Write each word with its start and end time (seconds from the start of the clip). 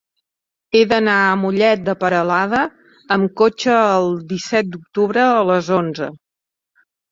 He 0.77 0.79
d'anar 0.93 1.17
a 1.25 1.35
Mollet 1.41 1.83
de 1.89 1.95
Peralada 2.03 2.63
amb 3.17 3.37
cotxe 3.43 3.77
el 3.93 4.11
disset 4.33 4.75
d'octubre 4.75 5.29
a 5.37 5.47
les 5.53 5.73
onze. 5.85 6.11